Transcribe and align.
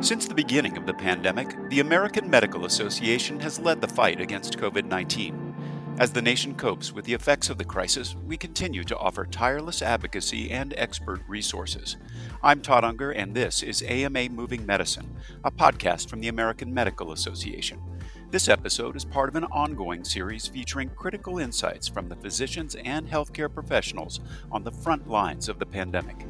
Since 0.00 0.28
the 0.28 0.34
beginning 0.34 0.76
of 0.76 0.86
the 0.86 0.94
pandemic, 0.94 1.56
the 1.70 1.80
American 1.80 2.30
Medical 2.30 2.66
Association 2.66 3.40
has 3.40 3.58
led 3.58 3.80
the 3.80 3.88
fight 3.88 4.20
against 4.20 4.56
COVID 4.56 4.84
19. 4.84 5.96
As 5.98 6.12
the 6.12 6.22
nation 6.22 6.54
copes 6.54 6.92
with 6.92 7.04
the 7.04 7.14
effects 7.14 7.50
of 7.50 7.58
the 7.58 7.64
crisis, 7.64 8.14
we 8.24 8.36
continue 8.36 8.84
to 8.84 8.96
offer 8.96 9.26
tireless 9.26 9.82
advocacy 9.82 10.52
and 10.52 10.72
expert 10.76 11.20
resources. 11.26 11.96
I'm 12.44 12.62
Todd 12.62 12.84
Unger, 12.84 13.10
and 13.10 13.34
this 13.34 13.64
is 13.64 13.82
AMA 13.82 14.28
Moving 14.28 14.64
Medicine, 14.64 15.16
a 15.42 15.50
podcast 15.50 16.08
from 16.08 16.20
the 16.20 16.28
American 16.28 16.72
Medical 16.72 17.10
Association. 17.10 17.82
This 18.30 18.48
episode 18.48 18.94
is 18.94 19.04
part 19.04 19.28
of 19.28 19.34
an 19.34 19.44
ongoing 19.46 20.04
series 20.04 20.46
featuring 20.46 20.90
critical 20.90 21.40
insights 21.40 21.88
from 21.88 22.08
the 22.08 22.16
physicians 22.16 22.76
and 22.76 23.10
healthcare 23.10 23.52
professionals 23.52 24.20
on 24.52 24.62
the 24.62 24.70
front 24.70 25.10
lines 25.10 25.48
of 25.48 25.58
the 25.58 25.66
pandemic. 25.66 26.24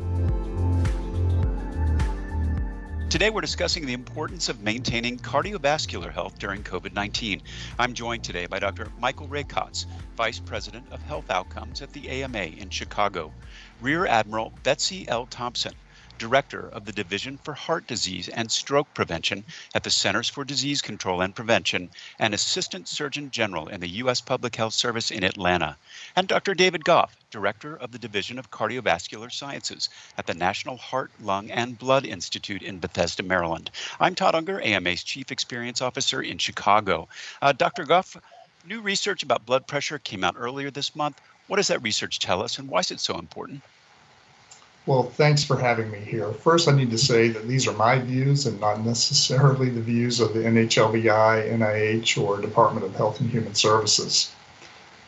Today, 3.10 3.30
we're 3.30 3.40
discussing 3.40 3.86
the 3.86 3.94
importance 3.94 4.50
of 4.50 4.60
maintaining 4.60 5.16
cardiovascular 5.16 6.12
health 6.12 6.38
during 6.38 6.62
COVID 6.62 6.92
19. 6.92 7.40
I'm 7.78 7.94
joined 7.94 8.22
today 8.22 8.44
by 8.44 8.58
Dr. 8.58 8.88
Michael 9.00 9.26
Rakotz, 9.28 9.86
Vice 10.14 10.38
President 10.38 10.84
of 10.90 11.00
Health 11.00 11.30
Outcomes 11.30 11.80
at 11.80 11.90
the 11.94 12.06
AMA 12.10 12.38
in 12.38 12.68
Chicago, 12.68 13.32
Rear 13.80 14.06
Admiral 14.06 14.52
Betsy 14.62 15.08
L. 15.08 15.24
Thompson, 15.24 15.72
Director 16.18 16.68
of 16.68 16.84
the 16.84 16.92
Division 16.92 17.38
for 17.38 17.54
Heart 17.54 17.86
Disease 17.86 18.28
and 18.28 18.50
Stroke 18.50 18.92
Prevention 18.92 19.44
at 19.74 19.84
the 19.84 19.90
Centers 19.90 20.28
for 20.28 20.44
Disease 20.44 20.82
Control 20.82 21.20
and 21.20 21.34
Prevention, 21.34 21.90
and 22.18 22.34
Assistant 22.34 22.88
Surgeon 22.88 23.30
General 23.30 23.68
in 23.68 23.80
the 23.80 23.88
U.S. 24.02 24.20
Public 24.20 24.56
Health 24.56 24.74
Service 24.74 25.12
in 25.12 25.22
Atlanta, 25.22 25.76
and 26.16 26.26
Dr. 26.26 26.54
David 26.54 26.84
Goff, 26.84 27.16
Director 27.30 27.76
of 27.76 27.92
the 27.92 27.98
Division 28.00 28.38
of 28.38 28.50
Cardiovascular 28.50 29.30
Sciences 29.30 29.88
at 30.18 30.26
the 30.26 30.34
National 30.34 30.76
Heart, 30.76 31.12
Lung, 31.20 31.52
and 31.52 31.78
Blood 31.78 32.04
Institute 32.04 32.62
in 32.62 32.80
Bethesda, 32.80 33.22
Maryland. 33.22 33.70
I'm 34.00 34.16
Todd 34.16 34.34
Unger, 34.34 34.60
AMA's 34.60 35.04
Chief 35.04 35.30
Experience 35.30 35.80
Officer 35.80 36.20
in 36.20 36.38
Chicago. 36.38 37.08
Uh, 37.40 37.52
Dr. 37.52 37.84
Goff, 37.84 38.16
new 38.66 38.80
research 38.80 39.22
about 39.22 39.46
blood 39.46 39.68
pressure 39.68 40.00
came 40.00 40.24
out 40.24 40.34
earlier 40.36 40.72
this 40.72 40.96
month. 40.96 41.20
What 41.46 41.58
does 41.58 41.68
that 41.68 41.82
research 41.82 42.18
tell 42.18 42.42
us, 42.42 42.58
and 42.58 42.68
why 42.68 42.80
is 42.80 42.90
it 42.90 42.98
so 42.98 43.18
important? 43.18 43.62
Well, 44.88 45.02
thanks 45.02 45.44
for 45.44 45.58
having 45.58 45.90
me 45.90 45.98
here. 45.98 46.32
First, 46.32 46.66
I 46.66 46.72
need 46.72 46.90
to 46.92 46.96
say 46.96 47.28
that 47.28 47.46
these 47.46 47.68
are 47.68 47.74
my 47.74 47.98
views 47.98 48.46
and 48.46 48.58
not 48.58 48.86
necessarily 48.86 49.68
the 49.68 49.82
views 49.82 50.18
of 50.18 50.32
the 50.32 50.40
NHLBI, 50.40 51.52
NIH, 51.58 52.16
or 52.16 52.40
Department 52.40 52.86
of 52.86 52.94
Health 52.94 53.20
and 53.20 53.28
Human 53.28 53.54
Services. 53.54 54.32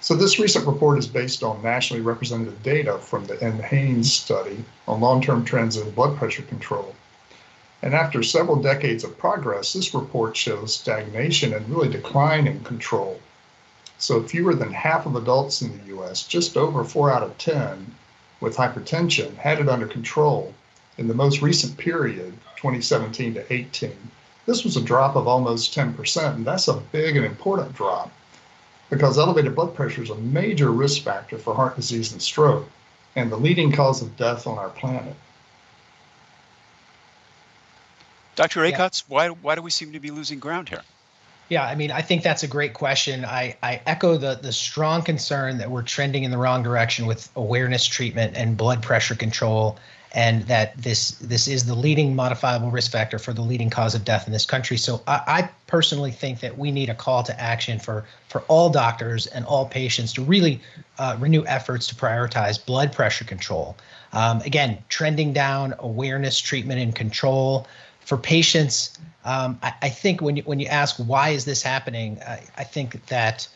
So, 0.02 0.14
this 0.14 0.38
recent 0.38 0.66
report 0.66 0.98
is 0.98 1.06
based 1.06 1.42
on 1.42 1.62
nationally 1.62 2.02
representative 2.02 2.62
data 2.62 2.98
from 2.98 3.24
the 3.24 3.36
NHANES 3.36 4.04
study 4.04 4.62
on 4.86 5.00
long 5.00 5.22
term 5.22 5.46
trends 5.46 5.78
in 5.78 5.90
blood 5.92 6.18
pressure 6.18 6.42
control. 6.42 6.94
And 7.80 7.94
after 7.94 8.22
several 8.22 8.56
decades 8.56 9.02
of 9.02 9.16
progress, 9.16 9.72
this 9.72 9.94
report 9.94 10.36
shows 10.36 10.74
stagnation 10.74 11.54
and 11.54 11.66
really 11.70 11.88
decline 11.88 12.46
in 12.46 12.62
control. 12.64 13.18
So, 13.96 14.22
fewer 14.22 14.54
than 14.54 14.74
half 14.74 15.06
of 15.06 15.16
adults 15.16 15.62
in 15.62 15.78
the 15.78 15.96
US, 15.96 16.24
just 16.24 16.58
over 16.58 16.84
4 16.84 17.10
out 17.10 17.22
of 17.22 17.38
10, 17.38 17.94
with 18.40 18.56
hypertension 18.56 19.34
had 19.36 19.60
it 19.60 19.68
under 19.68 19.86
control 19.86 20.54
in 20.98 21.08
the 21.08 21.14
most 21.14 21.42
recent 21.42 21.76
period, 21.76 22.32
2017 22.56 23.34
to 23.34 23.52
18. 23.52 23.92
This 24.46 24.64
was 24.64 24.76
a 24.76 24.82
drop 24.82 25.16
of 25.16 25.28
almost 25.28 25.74
10%, 25.74 26.34
and 26.34 26.44
that's 26.46 26.68
a 26.68 26.74
big 26.92 27.16
and 27.16 27.24
important 27.24 27.74
drop 27.74 28.10
because 28.88 29.18
elevated 29.18 29.54
blood 29.54 29.74
pressure 29.74 30.02
is 30.02 30.10
a 30.10 30.16
major 30.16 30.70
risk 30.70 31.02
factor 31.02 31.38
for 31.38 31.54
heart 31.54 31.76
disease 31.76 32.12
and 32.12 32.20
stroke 32.20 32.68
and 33.16 33.30
the 33.30 33.36
leading 33.36 33.72
cause 33.72 34.02
of 34.02 34.16
death 34.16 34.46
on 34.46 34.58
our 34.58 34.70
planet. 34.70 35.14
Dr. 38.36 38.60
Rakotz, 38.60 39.04
yeah. 39.08 39.14
why, 39.14 39.28
why 39.28 39.54
do 39.54 39.62
we 39.62 39.70
seem 39.70 39.92
to 39.92 40.00
be 40.00 40.10
losing 40.10 40.38
ground 40.38 40.68
here? 40.68 40.82
Yeah, 41.50 41.64
I 41.64 41.74
mean, 41.74 41.90
I 41.90 42.00
think 42.00 42.22
that's 42.22 42.44
a 42.44 42.46
great 42.46 42.74
question. 42.74 43.24
I, 43.24 43.56
I 43.60 43.82
echo 43.84 44.16
the 44.16 44.38
the 44.40 44.52
strong 44.52 45.02
concern 45.02 45.58
that 45.58 45.68
we're 45.68 45.82
trending 45.82 46.22
in 46.22 46.30
the 46.30 46.38
wrong 46.38 46.62
direction 46.62 47.06
with 47.06 47.28
awareness 47.34 47.84
treatment 47.86 48.36
and 48.36 48.56
blood 48.56 48.82
pressure 48.82 49.16
control, 49.16 49.76
and 50.12 50.44
that 50.44 50.76
this 50.80 51.10
this 51.18 51.48
is 51.48 51.66
the 51.66 51.74
leading 51.74 52.14
modifiable 52.14 52.70
risk 52.70 52.92
factor 52.92 53.18
for 53.18 53.32
the 53.32 53.42
leading 53.42 53.68
cause 53.68 53.96
of 53.96 54.04
death 54.04 54.28
in 54.28 54.32
this 54.32 54.46
country. 54.46 54.76
So 54.76 55.02
I, 55.08 55.22
I 55.26 55.50
personally 55.66 56.12
think 56.12 56.38
that 56.38 56.56
we 56.56 56.70
need 56.70 56.88
a 56.88 56.94
call 56.94 57.24
to 57.24 57.40
action 57.40 57.80
for 57.80 58.04
for 58.28 58.42
all 58.42 58.70
doctors 58.70 59.26
and 59.26 59.44
all 59.44 59.66
patients 59.66 60.12
to 60.12 60.22
really 60.22 60.60
uh, 60.98 61.16
renew 61.18 61.44
efforts 61.46 61.88
to 61.88 61.96
prioritize 61.96 62.64
blood 62.64 62.92
pressure 62.92 63.24
control. 63.24 63.76
Um, 64.12 64.40
again, 64.42 64.78
trending 64.88 65.32
down 65.32 65.74
awareness, 65.80 66.38
treatment, 66.38 66.80
and 66.80 66.94
control 66.94 67.66
for 68.10 68.18
patients 68.18 68.98
um, 69.24 69.56
I, 69.62 69.72
I, 69.82 69.88
think 69.88 70.20
when 70.20 70.36
you 70.36 70.42
when 70.44 70.58
you 70.58 70.66
ask 70.66 70.96
why 70.96 71.28
is 71.28 71.44
this 71.44 71.62
happening, 71.62 72.18
I, 72.26 72.42
I 72.56 72.64
think 72.64 73.06
that 73.06 73.46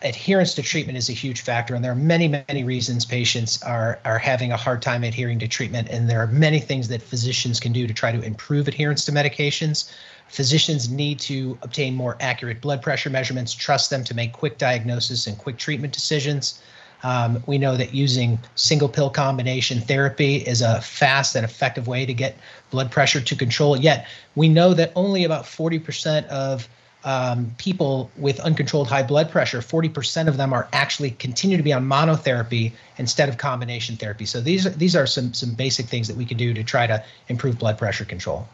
adherence 0.00 0.54
to 0.54 0.62
treatment 0.62 0.96
is 0.96 1.10
a 1.10 1.12
huge 1.12 1.42
factor, 1.42 1.74
and 1.74 1.84
there 1.84 1.92
are 1.92 1.96
many 1.96 2.28
many 2.28 2.64
reasons 2.64 3.04
patients 3.04 3.62
are 3.62 3.98
are 4.04 4.18
having 4.18 4.52
a 4.52 4.56
hard 4.56 4.82
time 4.82 5.02
adhering 5.04 5.38
to 5.40 5.48
treatment, 5.48 5.88
and 5.90 6.08
there 6.08 6.20
are 6.20 6.28
many 6.28 6.60
things 6.60 6.88
that 6.88 7.02
physicians 7.02 7.58
can 7.60 7.72
do 7.72 7.86
to 7.86 7.92
try 7.92 8.12
to 8.12 8.22
improve 8.22 8.68
adherence 8.68 9.04
to 9.04 9.12
medications. 9.12 9.92
Physicians 10.28 10.88
need 10.88 11.18
to 11.20 11.58
obtain 11.62 11.94
more 11.94 12.16
accurate 12.20 12.60
blood 12.60 12.80
pressure 12.80 13.10
measurements, 13.10 13.52
trust 13.52 13.90
them 13.90 14.04
to 14.04 14.14
make 14.14 14.32
quick 14.32 14.58
diagnosis 14.58 15.26
and 15.26 15.36
quick 15.36 15.58
treatment 15.58 15.92
decisions. 15.92 16.60
Um, 17.04 17.42
we 17.46 17.58
know 17.58 17.76
that 17.76 17.94
using 17.94 18.38
single 18.54 18.88
pill 18.88 19.10
combination 19.10 19.80
therapy 19.80 20.36
is 20.36 20.62
a 20.62 20.80
fast 20.80 21.36
and 21.36 21.44
effective 21.44 21.86
way 21.86 22.06
to 22.06 22.14
get 22.14 22.34
blood 22.70 22.90
pressure 22.90 23.20
to 23.20 23.36
control. 23.36 23.76
Yet 23.76 24.08
we 24.34 24.48
know 24.48 24.72
that 24.72 24.90
only 24.96 25.22
about 25.24 25.44
40% 25.44 26.26
of 26.28 26.66
um, 27.04 27.54
people 27.58 28.10
with 28.16 28.40
uncontrolled 28.40 28.88
high 28.88 29.02
blood 29.02 29.30
pressure, 29.30 29.58
40% 29.58 30.28
of 30.28 30.38
them 30.38 30.54
are 30.54 30.66
actually 30.72 31.10
continue 31.10 31.58
to 31.58 31.62
be 31.62 31.74
on 31.74 31.84
monotherapy 31.84 32.72
instead 32.96 33.28
of 33.28 33.36
combination 33.36 33.96
therapy. 33.96 34.24
So 34.24 34.40
these 34.40 34.74
these 34.76 34.96
are 34.96 35.06
some 35.06 35.34
some 35.34 35.52
basic 35.52 35.84
things 35.84 36.08
that 36.08 36.16
we 36.16 36.24
can 36.24 36.38
do 36.38 36.54
to 36.54 36.64
try 36.64 36.86
to 36.86 37.04
improve 37.28 37.58
blood 37.58 37.76
pressure 37.76 38.06
control. 38.06 38.48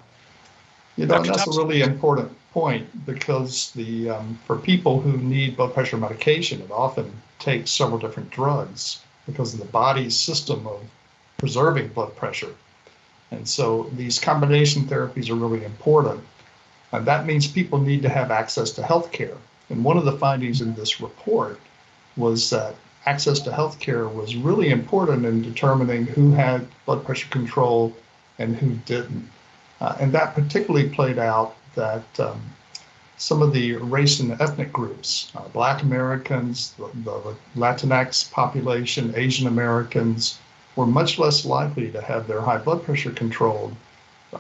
You 0.97 1.07
know, 1.07 1.23
that's 1.23 1.47
a 1.47 1.51
really 1.57 1.83
important 1.83 2.37
point 2.53 3.07
because 3.07 3.71
the 3.77 4.11
um, 4.11 4.37
for 4.45 4.57
people 4.57 5.01
who 5.01 5.17
need 5.19 5.57
blood 5.57 5.73
pressure 5.73 5.97
medication, 5.97 6.61
it 6.61 6.73
often 6.73 7.13
takes 7.41 7.71
several 7.71 7.99
different 7.99 8.31
drugs 8.31 9.01
because 9.27 9.55
of 9.55 9.61
the 9.61 9.67
body's 9.67 10.19
system 10.19 10.67
of 10.67 10.81
preserving 11.39 11.89
blood 11.89 12.15
pressure. 12.17 12.55
And 13.31 13.49
so 13.49 13.91
these 13.95 14.19
combination 14.19 14.83
therapies 14.85 15.31
are 15.31 15.35
really 15.35 15.65
important. 15.65 16.23
And 16.93 17.07
that 17.07 17.27
means 17.27 17.47
people 17.47 17.79
need 17.79 18.03
to 18.03 18.09
have 18.09 18.31
access 18.31 18.71
to 18.73 18.83
health 18.83 19.13
care. 19.13 19.37
And 19.69 19.85
one 19.85 19.97
of 19.97 20.05
the 20.05 20.19
findings 20.19 20.61
in 20.61 20.75
this 20.75 21.01
report 21.01 21.61
was 22.17 22.51
that 22.51 22.75
access 23.07 23.39
to 23.41 23.53
health 23.53 23.79
care 23.79 24.09
was 24.09 24.37
really 24.37 24.71
important 24.71 25.25
in 25.25 25.43
determining 25.43 26.07
who 26.07 26.33
had 26.33 26.67
blood 26.85 27.05
pressure 27.05 27.29
control 27.29 27.95
and 28.39 28.57
who 28.57 28.73
didn't. 28.85 29.31
Uh, 29.81 29.97
and 30.01 30.13
that 30.13 30.35
particularly 30.35 30.89
played 30.89 31.19
out 31.19 31.57
that 31.75 32.21
um, 32.21 32.43
some 33.21 33.43
of 33.43 33.53
the 33.53 33.77
race 33.77 34.19
and 34.19 34.33
ethnic 34.41 34.73
groups, 34.73 35.31
uh, 35.37 35.47
Black 35.49 35.83
Americans, 35.83 36.73
the, 36.79 36.89
the, 37.05 37.37
Latinx 37.55 38.33
population, 38.33 39.13
Asian 39.15 39.47
Americans, 39.47 40.39
were 40.75 40.87
much 40.87 41.19
less 41.19 41.45
likely 41.45 41.91
to 41.93 42.01
have 42.01 42.27
their 42.27 42.41
high 42.41 42.57
blood 42.57 42.83
pressure 42.83 43.11
controlled 43.11 43.77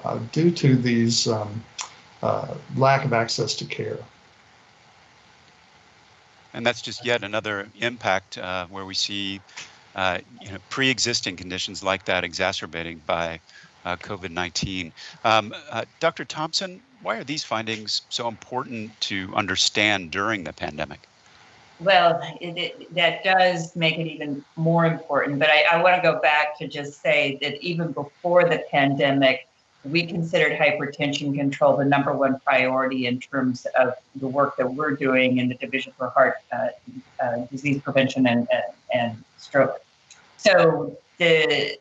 uh, 0.03 0.19
due 0.33 0.51
to 0.51 0.77
these 0.77 1.29
um, 1.29 1.63
uh, 2.23 2.55
lack 2.75 3.05
of 3.05 3.13
access 3.13 3.55
to 3.57 3.67
care. 3.67 3.99
And 6.55 6.65
that's 6.65 6.81
just 6.81 7.05
yet 7.05 7.23
another 7.23 7.69
impact 7.81 8.39
uh, 8.39 8.67
where 8.69 8.87
we 8.87 8.95
see 8.95 9.43
uh, 9.95 10.21
you 10.41 10.53
know, 10.53 10.59
pre-existing 10.71 11.37
conditions 11.37 11.85
like 11.85 12.07
that 12.07 12.25
exacerbating 12.25 13.03
by 13.07 13.41
uh, 13.85 13.97
COVID-19. 13.97 14.91
Um, 15.23 15.55
Dr. 16.01 16.25
Thompson, 16.25 16.81
why 17.03 17.17
are 17.17 17.25
these 17.25 17.45
findings 17.45 18.03
so 18.09 18.29
important 18.29 18.99
to 19.01 19.33
understand 19.35 20.11
during 20.11 20.45
the 20.45 20.53
pandemic? 20.53 21.09
Well, 21.81 22.21
it, 22.41 22.59
it, 22.59 22.95
that 22.95 23.25
does 23.25 23.75
make 23.75 23.99
it 23.99 24.07
even 24.07 24.45
more 24.57 24.85
important. 24.85 25.39
But 25.39 25.49
I, 25.49 25.63
I 25.73 25.83
want 25.83 25.97
to 25.97 26.03
go 26.03 26.21
back 26.21 26.59
to 26.59 26.69
just 26.69 27.01
say 27.01 27.39
that 27.41 27.61
even 27.63 27.93
before 27.93 28.47
the 28.49 28.65
pandemic, 28.71 29.47
we 29.85 30.05
considered 30.05 30.59
hypertension 30.59 31.35
control 31.35 31.79
the 31.79 31.87
number 31.87 32.13
one 32.13 32.39
priority 32.41 33.07
in 33.07 33.19
terms 33.19 33.67
of 33.79 33.95
the 34.17 34.29
work 34.29 34.59
that 34.59 34.71
we're 34.71 34.91
doing 34.91 35.39
in 35.39 35.49
the 35.49 35.55
Division 35.55 35.95
for 35.97 36.11
Heart 36.11 36.37
uh, 36.53 36.69
uh, 37.23 37.47
Disease 37.47 37.81
Prevention 37.81 38.27
and, 38.27 38.47
and, 38.53 38.65
and 38.93 39.25
Stroke. 39.39 39.83
So 40.37 40.99
the 41.17 41.79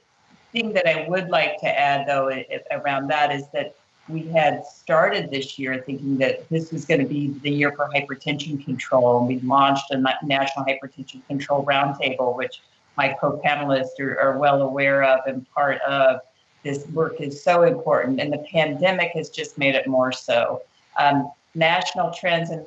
thing 0.54 0.72
that 0.74 0.88
I 0.88 1.10
would 1.10 1.28
like 1.28 1.60
to 1.60 1.68
add, 1.68 2.08
though, 2.08 2.32
around 2.72 3.10
that 3.10 3.34
is 3.34 3.48
that 3.50 3.76
we 4.10 4.24
had 4.24 4.66
started 4.66 5.30
this 5.30 5.60
year 5.60 5.84
thinking 5.86 6.18
that 6.18 6.50
this 6.50 6.72
was 6.72 6.86
going 6.86 7.00
to 7.00 7.06
be 7.06 7.28
the 7.42 7.52
year 7.52 7.72
for 7.72 7.88
hypertension 7.94 8.64
control. 8.64 9.20
And 9.20 9.28
we 9.28 9.40
launched 9.42 9.92
a 9.92 9.98
National 9.98 10.66
Hypertension 10.66 11.26
Control 11.28 11.64
Roundtable, 11.64 12.36
which 12.36 12.62
my 12.98 13.16
co 13.22 13.40
panelists 13.46 14.00
are, 14.00 14.20
are, 14.20 14.38
well 14.38 14.64
aware 14.64 15.04
of 15.04 15.22
and 15.28 15.48
part 15.52 15.80
of. 15.82 16.22
this 16.64 16.86
work 16.88 17.22
is 17.22 17.42
so 17.42 17.64
important, 17.64 18.20
and 18.20 18.34
the 18.34 18.44
pandemic 18.52 19.12
has 19.14 19.30
just 19.30 19.58
made 19.58 19.76
it 19.76 19.88
more 19.88 20.12
so. 20.12 20.62
Um, 20.98 21.32
national 21.56 22.12
trends 22.12 22.50
in 22.50 22.66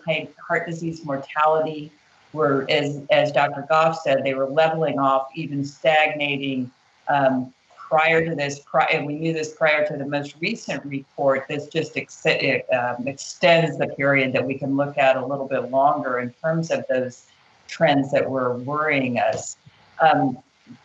heart 0.49 0.67
disease 0.67 1.05
mortality 1.05 1.93
were, 2.33 2.65
as, 2.71 3.01
as 3.11 3.33
Dr. 3.33 3.67
Goff 3.69 4.01
said, 4.03 4.25
they 4.25 4.33
were 4.33 4.49
leveling 4.49 4.99
off, 4.99 5.29
even 5.35 5.65
stagnating 5.65 6.71
um, 7.09 7.53
prior 7.93 8.25
to 8.25 8.35
this. 8.35 8.59
and 8.91 9.05
we 9.05 9.17
knew 9.17 9.35
this 9.35 9.53
prior 9.53 9.87
to 9.87 9.99
the 9.99 10.07
most 10.07 10.35
recent 10.41 10.83
report. 10.87 11.45
This 11.47 11.67
just 11.67 11.95
ex- 11.99 12.25
um, 12.25 13.07
extends 13.07 13.77
the 13.77 13.89
period 13.89 14.33
that 14.33 14.43
we 14.43 14.57
can 14.57 14.79
look 14.79 14.97
at 14.97 15.19
a 15.19 15.27
little 15.27 15.47
bit 15.47 15.71
longer 15.71 16.21
in 16.21 16.33
terms 16.43 16.71
of 16.71 16.87
those 16.89 17.27
trends 17.69 18.11
that 18.13 18.29
were 18.29 18.57
worrying 18.57 19.19
us. 19.19 19.59
Um, 20.01 20.39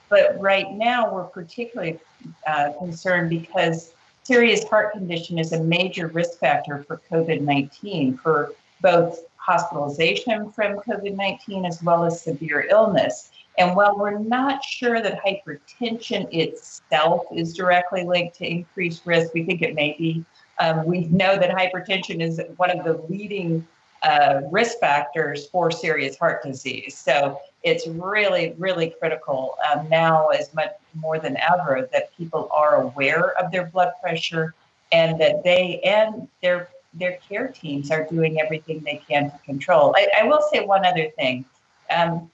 but 0.10 0.38
right 0.38 0.70
now, 0.74 1.14
we're 1.14 1.24
particularly 1.24 1.98
uh, 2.46 2.74
concerned 2.78 3.30
because 3.30 3.94
serious 4.24 4.66
heart 4.66 4.92
condition 4.92 5.40
is 5.40 5.54
a 5.54 5.64
major 5.64 6.08
risk 6.08 6.40
factor 6.40 6.84
for 6.84 7.00
COVID 7.10 7.40
19 7.40 8.18
for 8.18 8.52
both 8.82 9.22
hospitalization 9.38 10.52
from 10.52 10.76
COVID 10.80 11.16
19 11.16 11.64
as 11.64 11.82
well 11.82 12.04
as 12.04 12.22
severe 12.22 12.68
illness. 12.70 13.32
And 13.58 13.76
while 13.76 13.98
we're 13.98 14.20
not 14.20 14.64
sure 14.64 15.02
that 15.02 15.20
hypertension 15.24 16.28
itself 16.32 17.24
is 17.34 17.54
directly 17.54 18.04
linked 18.04 18.36
to 18.38 18.48
increased 18.48 19.02
risk, 19.06 19.34
we 19.34 19.44
think 19.44 19.62
it 19.62 19.74
may 19.74 19.96
be. 19.98 20.24
Um, 20.60 20.86
we 20.86 21.06
know 21.06 21.38
that 21.38 21.50
hypertension 21.52 22.22
is 22.22 22.40
one 22.58 22.72
of 22.72 22.86
the 22.86 23.04
leading 23.10 23.66
uh, 24.04 24.42
risk 24.52 24.80
factors 24.80 25.48
for 25.48 25.72
serious 25.72 26.18
heart 26.18 26.44
disease. 26.44 26.98
So 26.98 27.40
it's 27.64 27.88
really, 27.88 28.54
really 28.58 28.94
critical 29.00 29.58
um, 29.72 29.90
now, 29.90 30.28
as 30.30 30.54
much 30.54 30.72
more 30.94 31.20
than 31.20 31.38
ever, 31.38 31.90
that 31.92 32.16
people 32.16 32.50
are 32.56 32.84
aware 32.84 33.38
of 33.40 33.52
their 33.52 33.66
blood 33.66 33.94
pressure 34.02 34.54
and 34.92 35.20
that 35.20 35.44
they 35.44 35.82
and 35.82 36.28
their 36.42 36.70
their 36.94 37.18
care 37.28 37.50
teams 37.50 37.92
are 37.92 38.08
doing 38.10 38.40
everything 38.40 38.82
they 38.84 39.02
can 39.08 39.30
to 39.30 39.38
control. 39.40 39.94
I, 39.96 40.08
I 40.22 40.24
will 40.24 40.42
say 40.52 40.66
one 40.66 40.86
other 40.86 41.10
thing. 41.18 41.46
Um, 41.90 42.30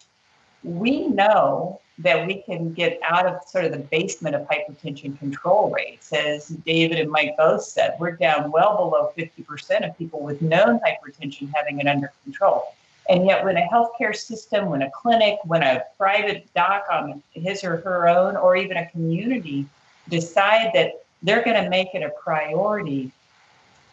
we 0.64 1.08
know 1.08 1.80
that 2.00 2.26
we 2.26 2.42
can 2.42 2.74
get 2.74 3.00
out 3.04 3.28
of 3.28 3.42
sort 3.48 3.66
of 3.66 3.72
the 3.72 3.78
basement 3.78 4.36
of 4.36 4.48
hypertension 4.48 5.18
control 5.20 5.70
rates. 5.70 6.12
As 6.12 6.48
David 6.48 7.00
and 7.00 7.12
Mike 7.12 7.36
both 7.38 7.64
said, 7.64 7.96
we're 8.00 8.12
down 8.12 8.52
well 8.52 8.78
below 8.78 9.12
50% 9.18 9.88
of 9.88 9.98
people 9.98 10.22
with 10.22 10.42
known 10.42 10.80
hypertension 10.80 11.52
having 11.54 11.80
it 11.80 11.88
under 11.88 12.12
control. 12.24 12.64
And 13.10 13.26
yet, 13.26 13.44
when 13.44 13.58
a 13.58 13.68
healthcare 13.72 14.16
system, 14.16 14.70
when 14.70 14.82
a 14.82 14.90
clinic, 14.92 15.38
when 15.44 15.62
a 15.62 15.84
private 15.98 16.48
doc 16.56 16.86
on 16.92 17.22
his 17.32 17.64
or 17.64 17.78
her 17.78 18.08
own, 18.08 18.38
or 18.38 18.56
even 18.56 18.78
a 18.78 18.90
community 18.90 19.66
decide 20.10 20.72
that 20.74 21.04
they're 21.22 21.44
going 21.44 21.62
to 21.62 21.70
make 21.70 21.90
it 21.94 22.02
a 22.02 22.10
priority, 22.24 23.12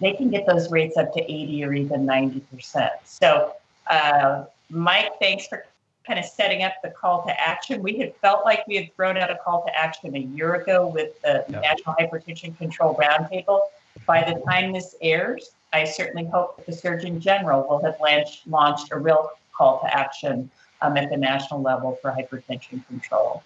they 0.00 0.12
can 0.12 0.30
get 0.30 0.46
those 0.46 0.70
rates 0.70 0.96
up 0.96 1.12
to 1.14 1.20
80 1.20 1.64
or 1.64 1.72
even 1.74 2.06
90%. 2.06 2.88
So, 3.04 3.54
uh, 3.88 4.44
Mike, 4.70 5.18
thanks 5.18 5.48
for 5.48 5.64
kind 6.06 6.18
of 6.18 6.24
setting 6.24 6.62
up 6.62 6.74
the 6.82 6.90
call 6.90 7.24
to 7.24 7.40
action. 7.40 7.82
We 7.82 7.98
had 7.98 8.14
felt 8.16 8.44
like 8.44 8.66
we 8.66 8.76
had 8.76 8.94
thrown 8.94 9.16
out 9.16 9.30
a 9.30 9.36
call 9.36 9.64
to 9.66 9.78
action 9.78 10.14
a 10.16 10.18
year 10.18 10.54
ago 10.54 10.86
with 10.86 11.20
the 11.22 11.44
National 11.48 11.94
Hypertension 11.96 12.56
Control 12.56 12.94
Roundtable. 12.96 13.60
By 14.06 14.22
the 14.22 14.40
time 14.46 14.72
this 14.72 14.94
airs, 15.02 15.50
I 15.72 15.84
certainly 15.84 16.28
hope 16.28 16.56
that 16.56 16.66
the 16.66 16.72
Surgeon 16.72 17.20
General 17.20 17.66
will 17.68 17.82
have 17.84 17.96
launched, 18.00 18.46
launched 18.46 18.92
a 18.92 18.98
real 18.98 19.30
call 19.52 19.80
to 19.80 19.94
action 19.94 20.50
um, 20.82 20.96
at 20.96 21.10
the 21.10 21.16
national 21.16 21.60
level 21.62 21.98
for 22.00 22.10
hypertension 22.10 22.86
control. 22.86 23.42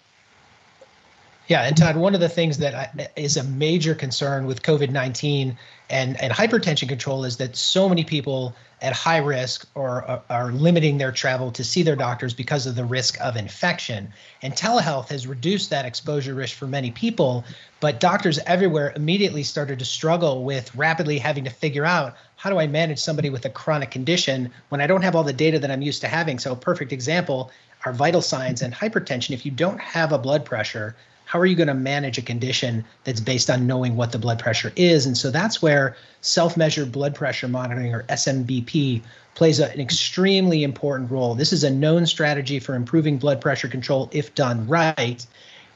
Yeah, 1.47 1.61
and 1.61 1.77
Todd, 1.77 1.95
one 1.95 2.15
of 2.15 2.21
the 2.21 2.29
things 2.29 2.57
that 2.57 3.11
is 3.15 3.37
a 3.37 3.43
major 3.43 3.93
concern 3.93 4.47
with 4.47 4.63
COVID 4.63 4.89
19 4.89 5.55
and, 5.91 6.19
and 6.19 6.33
hypertension 6.33 6.89
control 6.89 7.23
is 7.23 7.37
that 7.37 7.55
so 7.55 7.87
many 7.87 8.03
people 8.03 8.55
at 8.81 8.93
high 8.93 9.19
risk 9.19 9.67
or 9.75 10.21
are 10.29 10.51
limiting 10.51 10.97
their 10.97 11.11
travel 11.11 11.51
to 11.51 11.63
see 11.63 11.83
their 11.83 11.95
doctors 11.95 12.33
because 12.33 12.65
of 12.65 12.75
the 12.75 12.83
risk 12.83 13.19
of 13.21 13.35
infection. 13.35 14.11
And 14.41 14.53
telehealth 14.53 15.09
has 15.09 15.27
reduced 15.27 15.69
that 15.69 15.85
exposure 15.85 16.33
risk 16.33 16.57
for 16.57 16.65
many 16.65 16.89
people, 16.89 17.45
but 17.79 17.99
doctors 17.99 18.39
everywhere 18.47 18.91
immediately 18.95 19.43
started 19.43 19.77
to 19.79 19.85
struggle 19.85 20.43
with 20.43 20.73
rapidly 20.75 21.19
having 21.19 21.43
to 21.43 21.51
figure 21.51 21.85
out 21.85 22.15
how 22.37 22.49
do 22.49 22.59
I 22.59 22.65
manage 22.65 22.99
somebody 22.99 23.29
with 23.29 23.45
a 23.45 23.49
chronic 23.49 23.91
condition 23.91 24.51
when 24.69 24.81
I 24.81 24.87
don't 24.87 25.03
have 25.03 25.15
all 25.15 25.23
the 25.23 25.33
data 25.33 25.59
that 25.59 25.69
I'm 25.69 25.83
used 25.83 26.01
to 26.01 26.07
having. 26.07 26.39
So, 26.39 26.53
a 26.53 26.55
perfect 26.55 26.91
example 26.91 27.51
are 27.85 27.93
vital 27.93 28.21
signs 28.21 28.63
and 28.63 28.73
hypertension. 28.73 29.31
If 29.31 29.45
you 29.45 29.51
don't 29.51 29.79
have 29.79 30.11
a 30.11 30.17
blood 30.17 30.43
pressure, 30.43 30.95
how 31.25 31.39
are 31.39 31.45
you 31.45 31.55
going 31.55 31.67
to 31.67 31.73
manage 31.73 32.17
a 32.17 32.21
condition 32.21 32.85
that's 33.03 33.19
based 33.19 33.49
on 33.49 33.67
knowing 33.67 33.95
what 33.95 34.11
the 34.11 34.19
blood 34.19 34.39
pressure 34.39 34.71
is? 34.75 35.05
And 35.05 35.17
so 35.17 35.31
that's 35.31 35.61
where 35.61 35.97
self 36.21 36.55
measured 36.55 36.91
blood 36.91 37.15
pressure 37.15 37.47
monitoring 37.47 37.93
or 37.93 38.03
SMBP 38.03 39.01
plays 39.33 39.59
an 39.59 39.79
extremely 39.79 40.63
important 40.63 41.11
role. 41.11 41.35
This 41.35 41.51
is 41.51 41.63
a 41.63 41.69
known 41.69 42.05
strategy 42.05 42.59
for 42.59 42.75
improving 42.75 43.17
blood 43.17 43.41
pressure 43.41 43.67
control 43.67 44.09
if 44.13 44.33
done 44.33 44.67
right. 44.67 45.25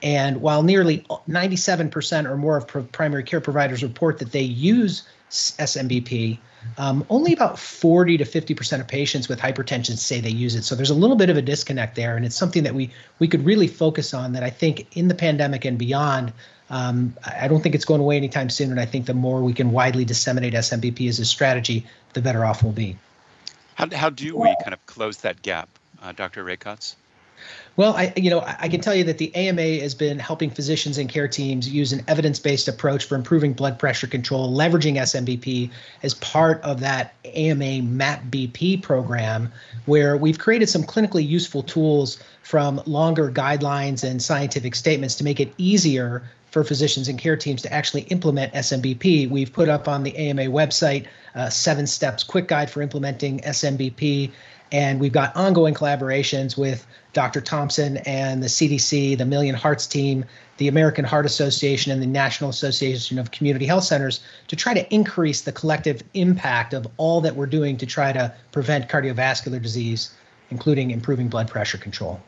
And 0.01 0.41
while 0.41 0.63
nearly 0.63 0.99
97% 1.27 2.25
or 2.25 2.37
more 2.37 2.57
of 2.57 2.91
primary 2.91 3.23
care 3.23 3.41
providers 3.41 3.83
report 3.83 4.19
that 4.19 4.31
they 4.31 4.41
use 4.41 5.03
SMBP, 5.29 6.37
um, 6.77 7.05
only 7.09 7.33
about 7.33 7.57
40 7.59 8.17
to 8.17 8.25
50% 8.25 8.79
of 8.79 8.87
patients 8.87 9.27
with 9.27 9.39
hypertension 9.39 9.97
say 9.97 10.19
they 10.21 10.29
use 10.29 10.55
it. 10.55 10.63
So 10.63 10.75
there's 10.75 10.89
a 10.89 10.95
little 10.95 11.15
bit 11.15 11.29
of 11.29 11.37
a 11.37 11.41
disconnect 11.41 11.95
there, 11.95 12.15
and 12.15 12.25
it's 12.25 12.35
something 12.35 12.63
that 12.63 12.75
we 12.75 12.91
we 13.19 13.27
could 13.27 13.45
really 13.45 13.67
focus 13.67 14.13
on. 14.13 14.33
That 14.33 14.43
I 14.43 14.49
think 14.49 14.97
in 14.97 15.07
the 15.07 15.15
pandemic 15.15 15.65
and 15.65 15.77
beyond, 15.77 16.33
um, 16.69 17.15
I 17.25 17.47
don't 17.47 17.61
think 17.61 17.75
it's 17.75 17.85
going 17.85 18.01
away 18.01 18.17
anytime 18.17 18.49
soon. 18.49 18.71
And 18.71 18.79
I 18.79 18.85
think 18.85 19.05
the 19.05 19.13
more 19.13 19.41
we 19.41 19.53
can 19.53 19.71
widely 19.71 20.05
disseminate 20.05 20.53
SMBP 20.53 21.09
as 21.09 21.19
a 21.19 21.25
strategy, 21.25 21.85
the 22.13 22.21
better 22.21 22.45
off 22.45 22.63
we'll 22.63 22.73
be. 22.73 22.97
How, 23.75 23.89
how 23.95 24.09
do 24.09 24.35
we 24.35 24.55
kind 24.61 24.73
of 24.73 24.85
close 24.85 25.17
that 25.17 25.41
gap, 25.41 25.69
uh, 26.01 26.11
Dr. 26.11 26.43
Rakotz? 26.43 26.95
Well, 27.79 27.95
I 27.95 28.11
you 28.17 28.29
know 28.29 28.43
I 28.45 28.67
can 28.67 28.81
tell 28.81 28.93
you 28.93 29.05
that 29.05 29.19
the 29.19 29.33
AMA 29.33 29.79
has 29.79 29.95
been 29.95 30.19
helping 30.19 30.49
physicians 30.49 30.97
and 30.97 31.07
care 31.07 31.29
teams 31.29 31.69
use 31.69 31.93
an 31.93 32.03
evidence-based 32.09 32.67
approach 32.67 33.05
for 33.05 33.15
improving 33.15 33.53
blood 33.53 33.79
pressure 33.79 34.05
control, 34.05 34.53
leveraging 34.53 34.95
SMBP 34.95 35.71
as 36.03 36.13
part 36.15 36.61
of 36.63 36.81
that 36.81 37.13
AMA 37.23 37.83
MAP-BP 37.83 38.83
program, 38.83 39.49
where 39.85 40.17
we've 40.17 40.37
created 40.37 40.67
some 40.67 40.83
clinically 40.83 41.25
useful 41.25 41.63
tools 41.63 42.21
from 42.41 42.81
longer 42.85 43.31
guidelines 43.31 44.03
and 44.03 44.21
scientific 44.21 44.75
statements 44.75 45.15
to 45.15 45.23
make 45.23 45.39
it 45.39 45.53
easier 45.57 46.23
for 46.51 46.65
physicians 46.65 47.07
and 47.07 47.17
care 47.17 47.37
teams 47.37 47.61
to 47.61 47.71
actually 47.71 48.01
implement 48.03 48.51
SMBP. 48.55 49.29
We've 49.29 49.53
put 49.53 49.69
up 49.69 49.87
on 49.87 50.03
the 50.03 50.17
AMA 50.17 50.47
website 50.47 51.05
uh, 51.33 51.49
seven 51.49 51.87
steps 51.87 52.25
quick 52.25 52.49
guide 52.49 52.69
for 52.69 52.81
implementing 52.81 53.39
SMBP 53.39 54.31
and 54.71 54.99
we've 54.99 55.11
got 55.11 55.35
ongoing 55.35 55.73
collaborations 55.73 56.57
with 56.57 56.85
Dr. 57.13 57.41
Thompson 57.41 57.97
and 57.97 58.43
the 58.43 58.47
CDC, 58.47 59.17
the 59.17 59.25
Million 59.25 59.55
Hearts 59.55 59.87
team, 59.87 60.25
the 60.57 60.67
American 60.67 61.05
Heart 61.05 61.25
Association, 61.25 61.91
and 61.91 62.01
the 62.01 62.07
National 62.07 62.49
Association 62.49 63.17
of 63.17 63.31
Community 63.31 63.65
Health 63.65 63.83
Centers 63.83 64.21
to 64.47 64.55
try 64.55 64.73
to 64.73 64.93
increase 64.93 65.41
the 65.41 65.51
collective 65.51 66.03
impact 66.13 66.73
of 66.73 66.87
all 66.97 67.21
that 67.21 67.35
we're 67.35 67.47
doing 67.47 67.77
to 67.77 67.85
try 67.85 68.11
to 68.11 68.33
prevent 68.51 68.89
cardiovascular 68.89 69.61
disease, 69.61 70.13
including 70.51 70.91
improving 70.91 71.27
blood 71.29 71.47
pressure 71.47 71.77
control. 71.77 72.19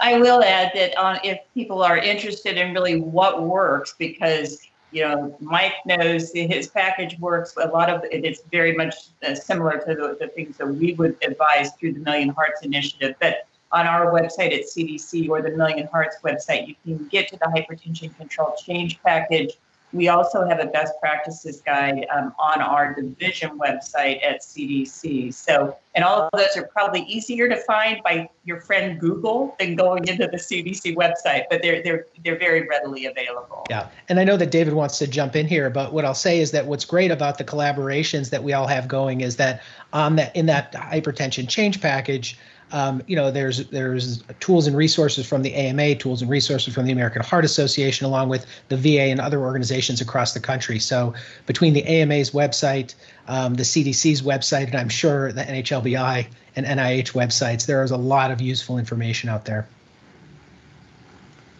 I 0.00 0.18
will 0.18 0.42
add 0.42 0.72
that 0.74 0.96
on, 0.96 1.18
if 1.22 1.38
people 1.54 1.82
are 1.82 1.98
interested 1.98 2.56
in 2.56 2.72
really 2.72 3.00
what 3.00 3.42
works, 3.42 3.94
because 3.98 4.60
you 4.94 5.02
know, 5.02 5.36
Mike 5.40 5.74
knows 5.84 6.32
his 6.32 6.68
package 6.68 7.18
works. 7.18 7.54
A 7.60 7.68
lot 7.68 7.90
of 7.90 8.04
it 8.04 8.24
is 8.24 8.42
very 8.50 8.74
much 8.74 8.94
uh, 9.26 9.34
similar 9.34 9.78
to 9.78 9.94
the, 9.94 10.16
the, 10.20 10.28
things 10.28 10.56
that 10.58 10.66
we 10.66 10.94
would 10.94 11.16
advise 11.22 11.72
through 11.72 11.94
the 11.94 12.00
Million 12.00 12.28
Hearts 12.28 12.62
Initiative. 12.62 13.16
But 13.20 13.46
on 13.72 13.86
our 13.86 14.12
website 14.12 14.54
at 14.56 14.66
CDC 14.66 15.28
or 15.28 15.42
the 15.42 15.50
Million 15.50 15.88
Hearts 15.88 16.18
website, 16.24 16.68
you 16.68 16.96
can 16.96 17.08
get 17.08 17.28
to 17.28 17.36
the 17.36 17.46
hypertension 17.46 18.16
control 18.16 18.54
change 18.64 19.02
package 19.02 19.54
we 19.94 20.08
also 20.08 20.46
have 20.46 20.58
a 20.58 20.66
best 20.66 20.92
practices 21.00 21.62
guide 21.64 22.04
um, 22.14 22.34
on 22.38 22.60
our 22.60 22.92
division 22.92 23.56
website 23.58 24.22
at 24.24 24.42
CDC. 24.42 25.32
So, 25.32 25.76
and 25.94 26.04
all 26.04 26.22
of 26.22 26.30
those 26.32 26.56
are 26.56 26.66
probably 26.66 27.02
easier 27.02 27.48
to 27.48 27.56
find 27.56 28.02
by 28.02 28.28
your 28.44 28.60
friend 28.60 28.98
Google 28.98 29.54
than 29.58 29.76
going 29.76 30.08
into 30.08 30.26
the 30.26 30.36
CDC 30.36 30.96
website, 30.96 31.44
but 31.50 31.62
they're 31.62 31.82
they're 31.82 32.06
they're 32.24 32.38
very 32.38 32.66
readily 32.66 33.06
available. 33.06 33.64
Yeah, 33.70 33.88
and 34.08 34.18
I 34.18 34.24
know 34.24 34.36
that 34.36 34.50
David 34.50 34.74
wants 34.74 34.98
to 34.98 35.06
jump 35.06 35.36
in 35.36 35.46
here, 35.46 35.70
but 35.70 35.92
what 35.92 36.04
I'll 36.04 36.14
say 36.14 36.40
is 36.40 36.50
that 36.50 36.66
what's 36.66 36.84
great 36.84 37.10
about 37.10 37.38
the 37.38 37.44
collaborations 37.44 38.30
that 38.30 38.42
we 38.42 38.52
all 38.52 38.66
have 38.66 38.88
going 38.88 39.20
is 39.20 39.36
that 39.36 39.62
on 39.92 40.16
that 40.16 40.34
in 40.34 40.46
that 40.46 40.72
hypertension 40.72 41.48
change 41.48 41.80
package 41.80 42.36
um, 42.72 43.02
you 43.06 43.14
know, 43.14 43.30
there's 43.30 43.68
there's 43.68 44.22
tools 44.40 44.66
and 44.66 44.76
resources 44.76 45.26
from 45.26 45.42
the 45.42 45.54
AMA, 45.54 45.94
tools 45.94 46.22
and 46.22 46.30
resources 46.30 46.74
from 46.74 46.86
the 46.86 46.92
American 46.92 47.22
Heart 47.22 47.44
Association, 47.44 48.04
along 48.04 48.30
with 48.30 48.46
the 48.68 48.76
VA 48.76 49.02
and 49.02 49.20
other 49.20 49.40
organizations 49.40 50.00
across 50.00 50.34
the 50.34 50.40
country. 50.40 50.80
So 50.80 51.14
between 51.46 51.72
the 51.72 51.84
AMA's 51.84 52.32
website, 52.32 52.94
um, 53.28 53.54
the 53.54 53.62
CDC's 53.62 54.22
website, 54.22 54.66
and 54.66 54.74
I'm 54.74 54.88
sure 54.88 55.32
the 55.32 55.48
NHLBI 55.84 56.26
and 56.56 56.66
NIH 56.66 57.12
websites, 57.12 57.66
there 57.66 57.82
is 57.82 57.90
a 57.90 57.96
lot 57.96 58.30
of 58.30 58.40
useful 58.40 58.78
information 58.78 59.28
out 59.28 59.44
there. 59.44 59.66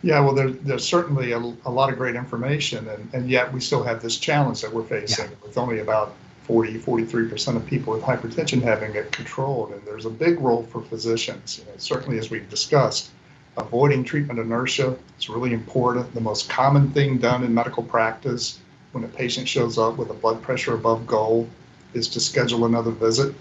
Yeah, 0.03 0.21
well, 0.21 0.35
there, 0.35 0.51
there's 0.51 0.87
certainly 0.87 1.33
a, 1.33 1.39
a 1.39 1.71
lot 1.71 1.91
of 1.91 1.97
great 1.97 2.15
information, 2.15 2.87
and, 2.89 3.09
and 3.15 3.31
yet 3.31 3.51
we 3.53 3.61
still 3.61 3.83
have 3.83 4.03
this 4.03 4.19
challenge 4.19 4.61
that 4.61 4.73
we're 4.73 4.85
facing 4.85 5.31
yeah. 5.31 5.37
with 5.43 5.57
only 5.57 5.79
about 5.79 6.15
40, 6.43 6.79
43% 6.79 7.57
of 7.57 7.67
people 7.67 7.95
with 7.95 8.03
hypertension 8.03 8.61
having 8.61 8.95
it 8.95 9.11
controlled. 9.13 9.73
And 9.73 9.83
there's 9.87 10.05
a 10.05 10.11
big 10.11 10.39
role 10.41 10.65
for 10.65 10.83
physicians. 10.83 11.59
You 11.59 11.65
know, 11.65 11.73
certainly, 11.79 12.19
as 12.19 12.29
we've 12.31 12.49
discussed, 12.51 13.11
avoiding 13.57 14.05
treatment 14.05 14.39
inertia 14.39 14.95
is 15.19 15.31
really 15.31 15.55
important. 15.55 16.13
The 16.13 16.21
most 16.21 16.51
common 16.51 16.91
thing 16.91 17.17
done 17.17 17.43
in 17.43 17.55
medical 17.55 17.83
practice 17.83 18.59
when 18.93 19.05
a 19.05 19.09
patient 19.09 19.49
shows 19.49 19.79
up 19.79 19.97
with 19.97 20.11
a 20.11 20.15
blood 20.15 20.43
pressure 20.43 20.75
above 20.75 21.07
goal 21.07 21.49
is 21.95 22.09
to 22.09 22.21
schedule 22.21 22.67
another 22.67 22.91
visit, 22.91 23.35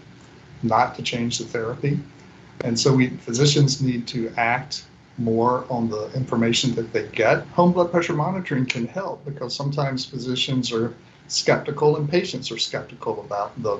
not 0.63 0.95
to 0.95 1.03
change 1.03 1.37
the 1.37 1.45
therapy. 1.45 1.99
And 2.63 2.79
so 2.79 2.93
we 2.93 3.09
physicians 3.09 3.81
need 3.81 4.07
to 4.07 4.33
act 4.37 4.85
more 5.17 5.65
on 5.69 5.89
the 5.89 6.11
information 6.13 6.73
that 6.75 6.91
they 6.91 7.07
get. 7.09 7.45
Home 7.47 7.71
blood 7.71 7.91
pressure 7.91 8.13
monitoring 8.13 8.65
can 8.65 8.87
help 8.87 9.23
because 9.25 9.55
sometimes 9.55 10.05
physicians 10.05 10.71
are 10.71 10.93
skeptical 11.27 11.97
and 11.97 12.09
patients 12.09 12.51
are 12.51 12.57
skeptical 12.57 13.21
about 13.21 13.61
the 13.61 13.79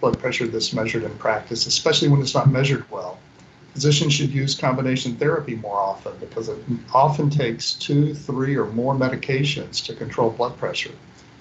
blood 0.00 0.18
pressure 0.20 0.46
that's 0.46 0.72
measured 0.72 1.02
in 1.02 1.14
practice, 1.18 1.66
especially 1.66 2.08
when 2.08 2.20
it's 2.20 2.34
not 2.34 2.50
measured 2.50 2.88
well. 2.90 3.18
Physicians 3.74 4.12
should 4.12 4.30
use 4.30 4.54
combination 4.54 5.16
therapy 5.16 5.54
more 5.56 5.78
often 5.78 6.12
because 6.18 6.48
it 6.48 6.58
often 6.94 7.30
takes 7.30 7.74
two, 7.74 8.14
three, 8.14 8.56
or 8.56 8.66
more 8.66 8.94
medications 8.94 9.84
to 9.86 9.94
control 9.94 10.30
blood 10.30 10.56
pressure. 10.58 10.92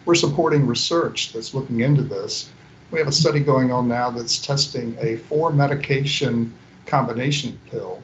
We're 0.06 0.15
supporting 0.15 0.65
research 0.65 1.34
that's 1.34 1.53
looking 1.53 1.82
into 1.82 2.03
this. 2.03 2.50
We 2.89 3.00
have 3.00 3.08
a 3.10 3.12
study 3.12 3.41
going 3.41 3.70
on 3.70 3.89
now 3.89 4.10
that's 4.10 4.39
testing 4.39 4.96
a 5.01 5.17
four 5.17 5.51
medication 5.51 6.53
combination 6.86 7.60
pill 7.70 8.01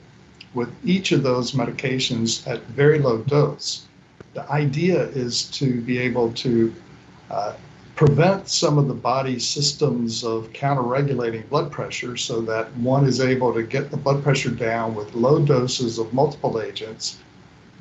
with 0.53 0.69
each 0.83 1.13
of 1.13 1.23
those 1.23 1.53
medications 1.53 2.45
at 2.45 2.61
very 2.63 2.99
low 2.99 3.19
dose. 3.19 3.85
The 4.33 4.49
idea 4.51 5.03
is 5.09 5.43
to 5.51 5.79
be 5.81 5.99
able 5.99 6.33
to 6.33 6.75
uh, 7.31 7.53
prevent 7.95 8.49
some 8.49 8.77
of 8.77 8.89
the 8.89 8.93
body's 8.93 9.47
systems 9.47 10.23
of 10.23 10.51
counter-regulating 10.51 11.43
blood 11.43 11.71
pressure 11.71 12.17
so 12.17 12.41
that 12.41 12.75
one 12.75 13.05
is 13.05 13.21
able 13.21 13.53
to 13.53 13.63
get 13.63 13.89
the 13.89 13.97
blood 13.97 14.21
pressure 14.21 14.49
down 14.49 14.95
with 14.95 15.15
low 15.15 15.39
doses 15.45 15.97
of 15.97 16.13
multiple 16.13 16.59
agents, 16.61 17.19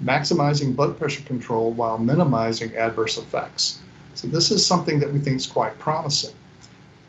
maximizing 0.05 0.77
blood 0.77 0.97
pressure 0.99 1.23
control 1.25 1.73
while 1.73 1.99
minimizing 1.99 2.77
adverse 2.77 3.19
effects. 3.19 3.81
So 4.15 4.29
this 4.29 4.53
is 4.53 4.65
something 4.65 5.01
that 5.01 5.13
we 5.13 5.19
think 5.19 5.39
is 5.39 5.47
quite 5.47 5.77
promising. 5.81 6.35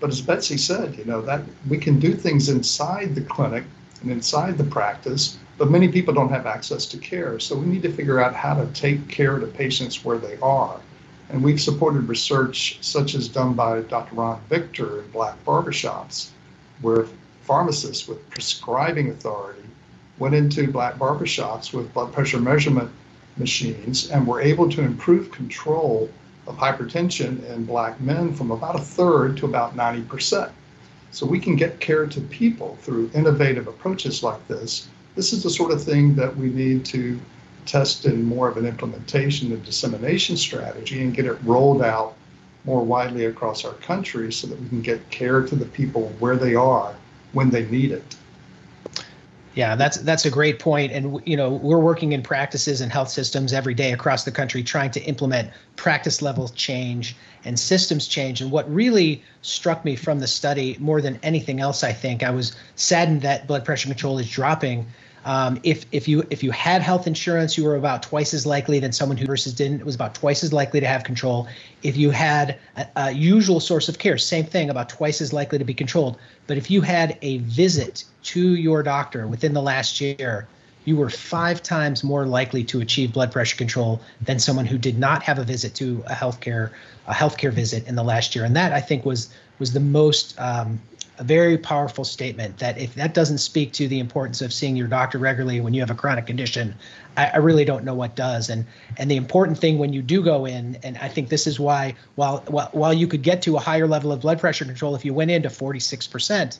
But 0.04 0.12
as 0.12 0.20
Betsy 0.20 0.58
said, 0.58 0.98
you 0.98 1.06
know, 1.06 1.22
that 1.22 1.44
we 1.70 1.78
can 1.78 1.98
do 1.98 2.14
things 2.14 2.50
inside 2.50 3.16
the 3.16 3.22
clinic 3.22 3.64
and 4.02 4.12
inside 4.12 4.58
the 4.58 4.66
practice, 4.66 5.38
but 5.58 5.72
many 5.72 5.88
people 5.88 6.14
don't 6.14 6.28
have 6.28 6.46
access 6.46 6.86
to 6.88 6.98
care. 6.98 7.40
So 7.40 7.56
we 7.56 7.68
need 7.68 7.84
to 7.84 7.90
figure 7.94 8.20
out 8.20 8.36
how 8.36 8.54
to 8.54 8.68
take 8.74 9.08
care 9.08 9.34
of 9.34 9.40
the 9.40 9.48
patients 9.48 10.04
where 10.04 10.18
they 10.18 10.38
are. 10.42 10.78
And 11.30 11.42
we've 11.42 11.62
supported 11.62 12.10
research 12.10 12.80
such 12.82 13.16
as 13.16 13.30
done 13.30 13.54
by 13.54 13.80
Dr. 13.80 14.16
Ron 14.16 14.42
Victor 14.50 15.04
in 15.04 15.12
black 15.12 15.42
barbershops, 15.46 16.32
where 16.82 17.06
pharmacists 17.44 18.06
with 18.06 18.30
prescribing 18.30 19.10
authority 19.10 19.64
went 20.20 20.36
into 20.36 20.70
black 20.70 20.96
barbershops 20.96 21.72
with 21.72 21.94
blood 21.94 22.12
pressure 22.12 22.42
measurement 22.42 22.92
machines 23.38 24.10
and 24.10 24.28
were 24.28 24.42
able 24.42 24.70
to 24.70 24.82
improve 24.82 25.32
control 25.32 26.10
of 26.48 26.58
hypertension 26.58 27.44
in 27.50 27.66
black 27.66 28.00
men 28.02 28.34
from 28.34 28.52
about 28.52 28.76
a 28.76 28.80
third 28.80 29.38
to 29.38 29.46
about 29.46 29.76
90%. 29.76 30.52
So 31.12 31.26
we 31.26 31.40
can 31.40 31.56
get 31.56 31.80
care 31.80 32.08
to 32.08 32.22
people 32.22 32.78
through 32.82 33.12
innovative 33.14 33.68
approaches 33.68 34.24
like 34.24 34.48
this. 34.48 34.88
This 35.16 35.32
is 35.32 35.44
the 35.44 35.50
sort 35.50 35.72
of 35.72 35.84
thing 35.84 36.16
that 36.16 36.36
we 36.36 36.50
need 36.50 36.86
to 36.86 37.20
test 37.66 38.06
in 38.06 38.24
more 38.24 38.50
of 38.50 38.58
an 38.58 38.66
implementation 38.66 39.52
and 39.52 39.64
dissemination 39.64 40.36
strategy 40.36 41.02
and 41.02 41.14
get 41.14 41.26
it 41.26 41.38
rolled 41.44 41.82
out 41.82 42.16
more 42.66 42.84
widely 42.84 43.26
across 43.26 43.66
our 43.66 43.74
country 43.76 44.32
so 44.32 44.48
that 44.48 44.60
we 44.60 44.68
can 44.70 44.82
get 44.82 45.10
care 45.10 45.42
to 45.42 45.56
the 45.56 45.66
people 45.66 46.10
where 46.20 46.36
they 46.36 46.56
are 46.56 46.96
when 47.34 47.50
they 47.50 47.66
need 47.66 47.92
it. 47.92 48.16
Yeah, 49.56 49.76
that's 49.76 49.98
that's 49.98 50.26
a 50.26 50.32
great 50.32 50.58
point, 50.58 50.92
and 50.92 51.22
you 51.28 51.38
know 51.38 51.52
we're 51.52 51.80
working 51.80 52.14
in 52.14 52.24
practices 52.24 52.82
and 52.82 52.92
health 52.92 53.10
systems 53.10 53.54
every 53.54 53.76
day 53.76 53.92
across 53.92 54.24
the 54.24 54.32
country, 54.32 54.64
trying 54.64 54.90
to 54.92 55.02
implement 55.02 55.52
practice 55.76 56.24
level 56.24 56.50
change 56.50 57.16
and 57.46 57.60
systems 57.60 58.08
change. 58.08 58.42
And 58.42 58.50
what 58.50 58.72
really 58.74 59.24
struck 59.44 59.86
me 59.86 59.96
from 59.96 60.20
the 60.20 60.28
study 60.28 60.76
more 60.80 61.02
than 61.02 61.20
anything 61.22 61.60
else, 61.60 61.84
I 61.84 61.94
think, 61.94 62.24
I 62.24 62.32
was 62.32 62.56
saddened 62.76 63.22
that 63.22 63.46
blood 63.46 63.64
pressure 63.64 63.88
control 63.88 64.18
is 64.18 64.28
dropping 64.28 64.88
um, 65.26 65.60
if 65.64 65.86
if 65.92 66.08
you 66.08 66.26
if 66.30 66.44
you 66.44 66.52
had 66.52 66.82
health 66.82 67.08
insurance, 67.08 67.58
you 67.58 67.64
were 67.64 67.76
about 67.76 68.04
twice 68.04 68.34
as 68.34 68.46
likely 68.46 68.80
than 68.80 68.92
someone 68.92 69.18
who 69.18 69.26
versus 69.26 69.54
didn't. 69.54 69.86
Was 69.86 69.96
about 69.96 70.16
twice 70.16 70.44
as 70.44 70.52
likely 70.52 70.80
to 70.80 70.88
have 70.88 71.04
control. 71.04 71.48
If 71.82 71.96
you 71.96 72.12
had 72.12 72.58
a, 72.76 72.88
a 72.96 73.12
usual 73.12 73.60
source 73.60 73.88
of 73.88 74.00
care, 74.00 74.18
same 74.18 74.46
thing, 74.46 74.70
about 74.70 74.90
twice 74.90 75.22
as 75.22 75.32
likely 75.32 75.58
to 75.60 75.66
be 75.66 75.74
controlled. 75.74 76.18
But 76.48 76.58
if 76.58 76.70
you 76.70 76.82
had 76.82 77.18
a 77.22 77.38
visit 77.40 78.04
to 78.24 78.56
your 78.56 78.84
doctor 78.84 79.28
within 79.28 79.54
the 79.54 79.62
last 79.62 80.02
year, 80.02 80.48
you 80.86 80.98
were 80.98 81.10
five 81.10 81.64
times 81.64 82.04
more 82.04 82.26
likely 82.26 82.64
to 82.66 82.82
achieve 82.82 83.14
blood 83.14 83.32
pressure 83.32 83.56
control 83.56 84.02
than 84.22 84.40
someone 84.40 84.66
who 84.66 84.78
did 84.78 85.00
not 85.00 85.24
have 85.24 85.40
a 85.40 85.44
visit 85.44 85.74
to 85.76 86.04
a 86.08 86.14
healthcare 86.14 86.72
a 87.08 87.14
healthcare 87.14 87.52
visit 87.52 87.88
in 87.88 87.96
the 87.96 88.04
last 88.04 88.36
year. 88.36 88.46
And 88.46 88.56
that 88.56 88.74
I 88.74 88.82
think 88.82 89.06
was 89.06 89.30
was 89.60 89.72
the 89.72 89.80
most 89.80 90.38
um, 90.40 90.82
a 91.20 91.24
very 91.24 91.58
powerful 91.58 92.04
statement 92.04 92.58
that 92.58 92.78
if 92.78 92.96
that 92.96 93.14
doesn't 93.14 93.38
speak 93.38 93.72
to 93.74 93.88
the 93.88 94.00
importance 94.00 94.42
of 94.42 94.52
seeing 94.52 94.76
your 94.76 94.88
doctor 94.88 95.20
regularly 95.20 95.62
when 95.62 95.74
you 95.74 95.80
have 95.80 95.92
a 95.92 95.96
chronic 95.96 96.26
condition, 96.26 96.74
I, 97.16 97.28
I, 97.28 97.38
really 97.38 97.66
don't 97.66 97.84
know 97.84 97.94
what 97.94 98.16
does. 98.16 98.50
And 98.50 98.66
and 98.98 99.12
the 99.12 99.16
important 99.16 99.60
thing 99.60 99.78
when 99.78 99.94
you 99.94 100.02
do 100.02 100.24
go 100.24 100.46
in, 100.46 100.78
and 100.84 100.98
I 100.98 101.10
think 101.10 101.30
this 101.30 101.46
is 101.46 101.60
why 101.60 101.96
while 102.16 102.44
while, 102.48 102.70
while 102.72 102.94
you 102.94 103.06
could 103.08 103.22
get 103.22 103.44
to 103.44 103.58
a 103.58 103.60
higher 103.60 103.88
level 103.88 104.12
of 104.12 104.22
blood 104.22 104.40
pressure 104.40 104.66
control 104.66 104.96
if 104.96 105.06
you 105.06 105.14
went 105.14 105.30
into 105.30 105.50
46%, 105.50 106.58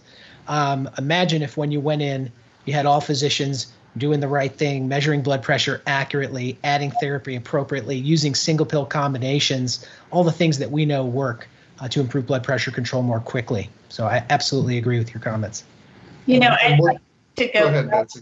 um, 0.48 0.90
imagine 0.98 1.42
if 1.42 1.58
when 1.58 1.72
you 1.72 1.80
went 1.80 2.04
in, 2.04 2.32
you 2.66 2.74
had 2.74 2.86
all 2.86 3.02
physicians 3.02 3.74
doing 3.98 4.20
the 4.20 4.28
right 4.28 4.56
thing, 4.56 4.88
measuring 4.88 5.22
blood 5.22 5.42
pressure 5.44 5.82
accurately, 5.86 6.58
adding 6.64 6.92
therapy 6.92 7.36
appropriately, 7.36 7.96
using 7.96 8.34
single 8.36 8.66
pill 8.66 8.86
combinations, 8.86 9.86
all 10.12 10.24
the 10.24 10.32
things 10.32 10.60
that 10.60 10.72
we 10.72 10.86
know 10.86 11.06
work 11.06 11.48
uh, 11.80 11.88
to 11.88 12.00
improve 12.00 12.28
blood 12.28 12.44
pressure 12.44 12.72
control 12.72 13.02
more 13.02 13.20
quickly. 13.20 13.70
So 13.90 14.06
I 14.06 14.26
absolutely 14.30 14.78
agree 14.78 15.00
with 15.00 15.14
your 15.14 15.22
comments. 15.22 15.64
You 16.26 16.40
know, 16.40 16.56
I'd 16.62 16.80
like 16.80 16.98
to 17.36 17.48
go, 17.48 17.72
go 17.72 17.88
ahead, 17.88 18.10
to, 18.10 18.22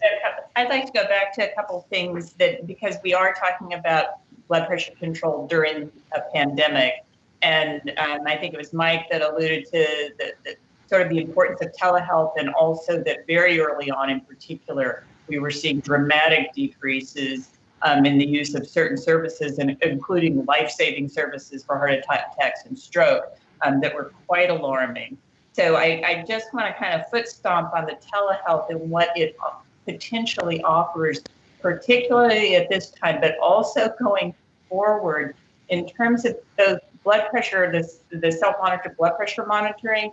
I'd 0.55 0.69
like 0.69 0.85
to 0.85 0.91
go 0.91 1.07
back 1.07 1.33
to 1.35 1.51
a 1.51 1.55
couple 1.55 1.79
of 1.79 1.85
things 1.87 2.33
that 2.33 2.65
because 2.65 2.95
we 3.03 3.13
are 3.13 3.33
talking 3.33 3.73
about 3.73 4.05
blood 4.47 4.67
pressure 4.67 4.93
control 4.99 5.47
during 5.47 5.91
a 6.13 6.21
pandemic, 6.33 7.05
and 7.41 7.93
um, 7.97 8.21
I 8.25 8.35
think 8.37 8.53
it 8.53 8.57
was 8.57 8.73
Mike 8.73 9.05
that 9.11 9.21
alluded 9.21 9.65
to 9.65 10.11
the, 10.17 10.33
the 10.43 10.55
sort 10.87 11.03
of 11.03 11.09
the 11.09 11.19
importance 11.19 11.61
of 11.61 11.71
telehealth, 11.73 12.33
and 12.37 12.49
also 12.49 13.01
that 13.03 13.27
very 13.27 13.59
early 13.59 13.89
on, 13.91 14.09
in 14.09 14.21
particular, 14.21 15.05
we 15.27 15.39
were 15.39 15.51
seeing 15.51 15.79
dramatic 15.79 16.53
decreases 16.53 17.51
um, 17.83 18.05
in 18.05 18.17
the 18.17 18.25
use 18.25 18.53
of 18.55 18.67
certain 18.67 18.97
services, 18.97 19.59
and 19.59 19.77
including 19.81 20.45
life-saving 20.45 21.09
services 21.09 21.63
for 21.63 21.77
heart 21.77 21.91
attacks 21.93 22.65
and 22.65 22.77
stroke 22.77 23.25
um, 23.63 23.79
that 23.81 23.93
were 23.93 24.11
quite 24.27 24.49
alarming. 24.49 25.17
So 25.53 25.75
I, 25.75 26.01
I 26.05 26.25
just 26.27 26.53
want 26.53 26.67
to 26.67 26.73
kind 26.73 26.99
of 26.99 27.09
foot 27.09 27.27
stomp 27.27 27.73
on 27.73 27.85
the 27.85 27.97
telehealth 28.11 28.69
and 28.69 28.89
what 28.89 29.09
it 29.17 29.35
potentially 29.85 30.61
offers, 30.63 31.21
particularly 31.61 32.55
at 32.55 32.69
this 32.69 32.91
time, 32.91 33.19
but 33.19 33.37
also 33.39 33.93
going 33.99 34.33
forward 34.69 35.35
in 35.69 35.87
terms 35.87 36.25
of 36.25 36.37
the 36.57 36.81
blood 37.03 37.27
pressure, 37.29 37.71
the, 37.71 38.17
the 38.17 38.31
self-monitored 38.31 38.95
blood 38.95 39.17
pressure 39.17 39.45
monitoring, 39.45 40.11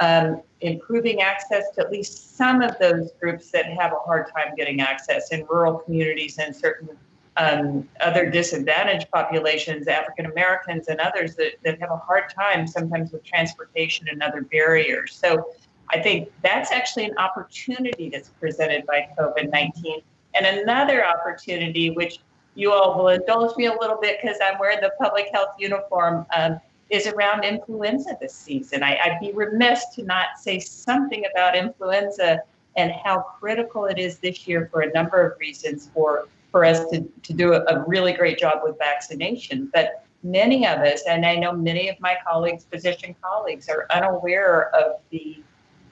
um, 0.00 0.40
improving 0.62 1.20
access 1.20 1.70
to 1.74 1.82
at 1.82 1.92
least 1.92 2.36
some 2.36 2.62
of 2.62 2.76
those 2.80 3.12
groups 3.20 3.50
that 3.50 3.66
have 3.66 3.92
a 3.92 3.98
hard 3.98 4.30
time 4.34 4.54
getting 4.56 4.80
access 4.80 5.30
in 5.30 5.46
rural 5.46 5.78
communities 5.78 6.38
and 6.38 6.56
certain 6.56 6.88
um, 7.36 7.88
other 8.00 8.28
disadvantaged 8.28 9.10
populations, 9.10 9.88
African 9.88 10.26
Americans 10.26 10.88
and 10.88 11.00
others 11.00 11.36
that, 11.36 11.52
that 11.64 11.80
have 11.80 11.90
a 11.90 11.96
hard 11.96 12.24
time 12.34 12.66
sometimes 12.66 13.12
with 13.12 13.24
transportation 13.24 14.08
and 14.10 14.22
other 14.22 14.42
barriers. 14.42 15.14
So 15.14 15.52
I 15.90 16.00
think 16.00 16.30
that's 16.42 16.70
actually 16.70 17.04
an 17.04 17.16
opportunity 17.18 18.10
that's 18.10 18.30
presented 18.40 18.86
by 18.86 19.08
COVID 19.18 19.50
19. 19.50 20.00
And 20.34 20.46
another 20.46 21.04
opportunity, 21.04 21.90
which 21.90 22.18
you 22.54 22.72
all 22.72 22.96
will 22.96 23.08
indulge 23.08 23.56
me 23.56 23.66
a 23.66 23.72
little 23.72 23.98
bit 24.00 24.18
because 24.20 24.38
I'm 24.42 24.58
wearing 24.58 24.80
the 24.80 24.92
public 25.00 25.28
health 25.32 25.50
uniform, 25.58 26.26
um, 26.36 26.60
is 26.90 27.06
around 27.06 27.44
influenza 27.44 28.16
this 28.20 28.34
season. 28.34 28.82
I, 28.82 28.96
I'd 28.96 29.20
be 29.20 29.32
remiss 29.32 29.86
to 29.94 30.02
not 30.02 30.38
say 30.38 30.58
something 30.58 31.24
about 31.32 31.56
influenza 31.56 32.42
and 32.76 32.92
how 33.04 33.20
critical 33.20 33.86
it 33.86 33.98
is 33.98 34.18
this 34.18 34.46
year 34.46 34.68
for 34.70 34.82
a 34.82 34.92
number 34.92 35.24
of 35.24 35.38
reasons 35.38 35.90
for 35.94 36.28
for 36.50 36.64
us 36.64 36.84
to, 36.90 37.02
to 37.22 37.32
do 37.32 37.52
a, 37.54 37.60
a 37.64 37.84
really 37.86 38.12
great 38.12 38.38
job 38.38 38.60
with 38.62 38.76
vaccination. 38.78 39.70
But 39.72 40.04
many 40.22 40.66
of 40.66 40.80
us, 40.80 41.02
and 41.08 41.24
I 41.24 41.36
know 41.36 41.52
many 41.52 41.88
of 41.88 41.98
my 42.00 42.16
colleagues, 42.26 42.64
physician 42.64 43.14
colleagues, 43.22 43.68
are 43.68 43.86
unaware 43.90 44.74
of 44.74 45.00
the 45.10 45.42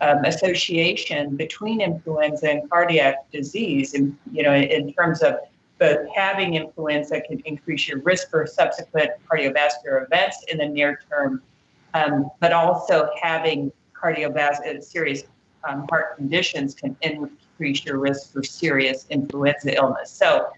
um, 0.00 0.24
association 0.24 1.36
between 1.36 1.80
influenza 1.80 2.50
and 2.50 2.70
cardiac 2.70 3.30
disease, 3.30 3.94
and 3.94 4.16
you 4.32 4.42
know, 4.42 4.54
in 4.54 4.92
terms 4.92 5.22
of 5.22 5.36
both 5.78 6.08
having 6.14 6.54
influenza 6.54 7.20
can 7.20 7.40
increase 7.44 7.88
your 7.88 8.00
risk 8.00 8.30
for 8.30 8.46
subsequent 8.46 9.10
cardiovascular 9.30 10.04
events 10.04 10.44
in 10.48 10.58
the 10.58 10.66
near 10.66 11.00
term, 11.08 11.42
um, 11.94 12.30
but 12.40 12.52
also 12.52 13.10
having 13.20 13.72
cardiovascular 13.94 14.82
serious 14.82 15.22
um, 15.68 15.86
heart 15.90 16.16
conditions 16.16 16.74
can 16.74 16.96
increase 17.58 17.84
your 17.84 17.98
risk 17.98 18.32
for 18.32 18.42
serious 18.42 19.06
influenza 19.10 19.76
illness. 19.76 20.10
So, 20.10 20.52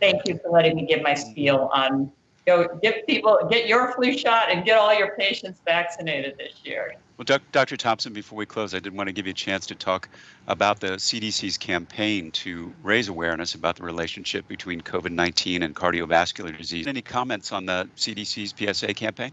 thank 0.00 0.26
you 0.26 0.38
for 0.42 0.50
letting 0.50 0.76
me 0.76 0.86
give 0.86 1.02
my 1.02 1.14
spiel 1.14 1.70
on 1.72 2.10
go 2.46 2.78
get 2.82 3.06
people 3.06 3.38
get 3.50 3.66
your 3.66 3.92
flu 3.92 4.18
shot 4.18 4.50
and 4.50 4.64
get 4.64 4.76
all 4.76 4.92
your 4.92 5.16
patients 5.16 5.60
vaccinated 5.64 6.36
this 6.36 6.52
year. 6.64 6.96
Well, 7.16 7.38
Dr. 7.52 7.76
Thompson, 7.76 8.12
before 8.12 8.36
we 8.36 8.44
close, 8.44 8.74
I 8.74 8.80
did 8.80 8.94
want 8.94 9.06
to 9.06 9.12
give 9.12 9.24
you 9.24 9.30
a 9.30 9.34
chance 9.34 9.66
to 9.66 9.76
talk 9.76 10.08
about 10.48 10.80
the 10.80 10.88
CDC's 10.88 11.56
campaign 11.56 12.32
to 12.32 12.72
raise 12.82 13.06
awareness 13.06 13.54
about 13.54 13.76
the 13.76 13.84
relationship 13.84 14.48
between 14.48 14.80
COVID 14.80 15.12
19 15.12 15.62
and 15.62 15.76
cardiovascular 15.76 16.56
disease. 16.58 16.88
Any 16.88 17.02
comments 17.02 17.52
on 17.52 17.66
the 17.66 17.88
CDC's 17.96 18.52
PSA 18.58 18.94
campaign? 18.94 19.30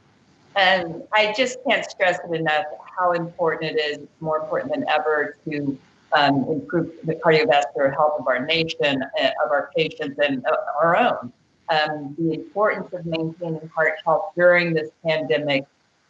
And 0.56 1.02
I 1.12 1.34
just 1.36 1.58
can't 1.68 1.84
stress 1.90 2.20
it 2.24 2.36
enough 2.36 2.66
how 2.98 3.14
important 3.14 3.72
it 3.72 3.80
is, 3.80 4.08
more 4.20 4.38
important 4.38 4.72
than 4.74 4.88
ever, 4.88 5.38
to 5.50 5.78
um, 6.14 6.46
improve 6.50 6.92
the 7.04 7.16
cardiovascular 7.16 7.94
health 7.94 8.20
of 8.20 8.28
our 8.28 8.46
nation, 8.46 9.04
uh, 9.22 9.30
of 9.44 9.52
our 9.52 9.72
patients, 9.76 10.20
and 10.24 10.46
uh, 10.46 10.56
our 10.82 10.98
own. 10.98 11.34
Um, 11.70 12.16
the 12.18 12.34
importance 12.34 12.92
of 12.94 13.06
maintaining 13.06 13.70
heart 13.74 13.94
health 14.06 14.32
during 14.36 14.74
this 14.74 14.90
pandemic 15.06 15.66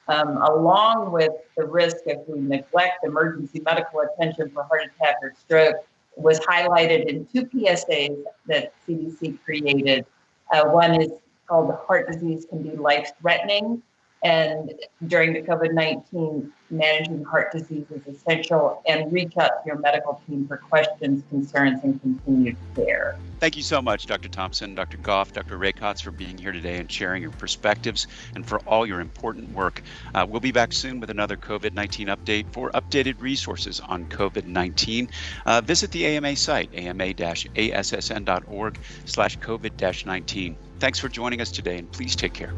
um, 0.07 0.37
along 0.41 1.11
with 1.11 1.31
the 1.55 1.65
risk 1.65 1.97
if 2.05 2.27
we 2.27 2.39
neglect 2.39 3.03
emergency 3.03 3.61
medical 3.61 4.01
attention 4.01 4.49
for 4.49 4.63
heart 4.63 4.81
attack 4.83 5.15
or 5.21 5.33
stroke, 5.39 5.77
was 6.17 6.39
highlighted 6.41 7.05
in 7.05 7.25
two 7.27 7.45
PSAs 7.45 8.21
that 8.47 8.73
CDC 8.85 9.41
created. 9.43 10.05
Uh, 10.51 10.65
one 10.65 11.01
is 11.01 11.09
called 11.47 11.73
Heart 11.87 12.11
Disease 12.11 12.45
Can 12.49 12.63
Be 12.63 12.75
Life 12.75 13.11
Threatening. 13.21 13.81
And 14.23 14.73
during 15.07 15.33
the 15.33 15.41
COVID 15.41 15.73
19, 15.73 16.51
managing 16.69 17.23
heart 17.23 17.51
disease 17.51 17.85
is 17.89 18.05
essential 18.07 18.81
and 18.87 19.11
reach 19.11 19.35
out 19.37 19.63
to 19.63 19.67
your 19.67 19.79
medical 19.79 20.21
team 20.27 20.47
for 20.47 20.57
questions, 20.57 21.23
concerns, 21.29 21.83
and 21.83 21.99
continued 22.01 22.57
care. 22.75 23.17
Thank 23.39 23.57
you 23.57 23.63
so 23.63 23.81
much, 23.81 24.05
Dr. 24.05 24.29
Thompson, 24.29 24.75
Dr. 24.75 24.97
Goff, 24.97 25.33
Dr. 25.33 25.57
Rakotz, 25.57 26.03
for 26.03 26.11
being 26.11 26.37
here 26.37 26.51
today 26.51 26.77
and 26.77 26.91
sharing 26.91 27.23
your 27.23 27.31
perspectives 27.31 28.05
and 28.35 28.45
for 28.45 28.59
all 28.59 28.85
your 28.85 28.99
important 28.99 29.51
work. 29.53 29.81
Uh, 30.13 30.25
we'll 30.29 30.39
be 30.39 30.51
back 30.51 30.71
soon 30.71 30.99
with 30.99 31.09
another 31.09 31.35
COVID 31.35 31.73
19 31.73 32.07
update. 32.07 32.45
For 32.51 32.69
updated 32.71 33.21
resources 33.21 33.79
on 33.79 34.05
COVID 34.05 34.45
19, 34.45 35.09
uh, 35.47 35.61
visit 35.61 35.91
the 35.91 36.05
AMA 36.05 36.35
site, 36.35 36.69
ama 36.75 37.05
assn.org 37.05 38.79
slash 39.05 39.39
COVID 39.39 40.05
19. 40.05 40.55
Thanks 40.79 40.99
for 40.99 41.09
joining 41.09 41.41
us 41.41 41.51
today, 41.51 41.77
and 41.77 41.91
please 41.91 42.15
take 42.15 42.33
care. 42.33 42.53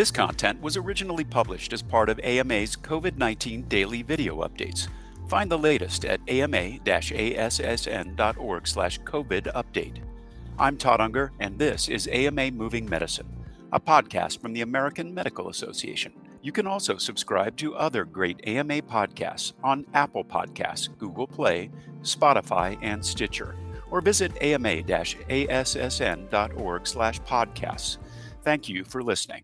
This 0.00 0.10
content 0.10 0.62
was 0.62 0.78
originally 0.78 1.24
published 1.24 1.74
as 1.74 1.82
part 1.82 2.08
of 2.08 2.18
AMA's 2.20 2.74
COVID 2.74 3.18
19 3.18 3.64
daily 3.68 4.00
video 4.00 4.36
updates. 4.48 4.88
Find 5.28 5.50
the 5.50 5.58
latest 5.58 6.06
at 6.06 6.22
ama-assn.org 6.26 6.66
slash 8.66 8.98
COVID 9.00 9.52
update. 9.52 9.98
I'm 10.58 10.78
Todd 10.78 11.02
Unger, 11.02 11.32
and 11.38 11.58
this 11.58 11.90
is 11.90 12.08
AMA 12.10 12.50
Moving 12.52 12.88
Medicine, 12.88 13.28
a 13.74 13.78
podcast 13.78 14.40
from 14.40 14.54
the 14.54 14.62
American 14.62 15.12
Medical 15.12 15.50
Association. 15.50 16.14
You 16.40 16.52
can 16.52 16.66
also 16.66 16.96
subscribe 16.96 17.58
to 17.58 17.76
other 17.76 18.06
great 18.06 18.40
AMA 18.46 18.80
podcasts 18.80 19.52
on 19.62 19.84
Apple 19.92 20.24
Podcasts, 20.24 20.88
Google 20.96 21.26
Play, 21.26 21.68
Spotify, 22.00 22.78
and 22.80 23.04
Stitcher, 23.04 23.54
or 23.90 24.00
visit 24.00 24.32
ama-assn.org 24.40 24.86
slash 26.86 27.20
podcasts. 27.20 27.98
Thank 28.42 28.66
you 28.70 28.82
for 28.84 29.02
listening. 29.02 29.42